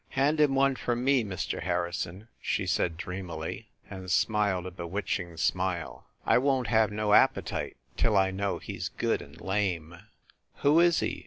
"Hand 0.17 0.39
him 0.39 0.55
one 0.55 0.75
for 0.75 0.95
me, 0.95 1.23
Mr. 1.23 1.61
Harrison," 1.61 2.27
she 2.41 2.65
said 2.65 2.97
dreamily, 2.97 3.69
and 3.87 4.09
smiled 4.09 4.65
a 4.65 4.71
bewitching 4.71 5.37
smile. 5.37 6.07
"I 6.25 6.39
won 6.39 6.63
t 6.63 6.69
have 6.71 6.91
no 6.91 7.13
appetite 7.13 7.77
till 7.97 8.17
I 8.17 8.31
know 8.31 8.57
he 8.57 8.77
s 8.77 8.89
good 8.89 9.21
and 9.21 9.39
lame," 9.39 9.91
160 9.91 9.91
FIND 9.93 10.05
THE 10.63 10.69
WOMAN 10.71 10.73
"Who 10.75 10.79
is 10.79 10.99
he 11.01 11.19